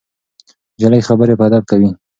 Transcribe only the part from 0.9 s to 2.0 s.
خبرې په ادب کوي.